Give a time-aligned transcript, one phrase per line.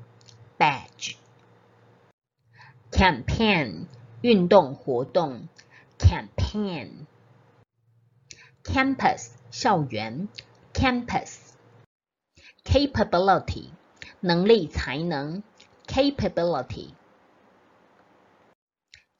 [2.95, 3.87] Campaign
[4.21, 5.49] 运动活动
[5.99, 7.05] campaign。
[8.63, 10.29] campus 校园
[10.73, 11.49] campus。
[12.63, 13.71] capability
[14.21, 15.43] 能力才能
[15.85, 16.93] capability。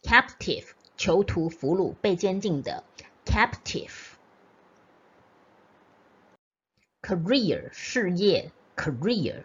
[0.02, 2.82] captive 囚徒俘虏被监禁的
[3.26, 4.14] captive。
[7.02, 9.44] career 事业 career。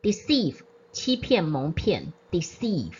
[0.00, 0.60] deceive
[0.92, 2.12] 欺骗蒙骗。
[2.30, 2.94] deceive。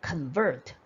[0.00, 0.79] convert。